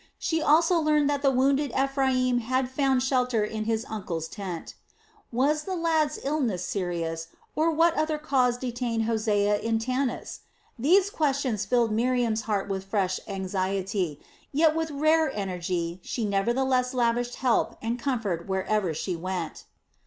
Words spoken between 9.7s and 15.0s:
Tanis? These questions filled Miriam's heart with fresh anxiety, yet with